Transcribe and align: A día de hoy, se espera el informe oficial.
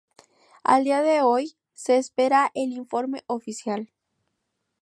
A 0.63 0.79
día 0.79 1.03
de 1.03 1.21
hoy, 1.21 1.57
se 1.73 1.97
espera 1.97 2.49
el 2.55 2.71
informe 2.73 3.21
oficial. 3.27 3.93